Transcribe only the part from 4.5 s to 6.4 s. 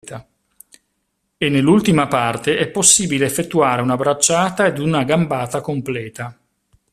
ed una gambata completa.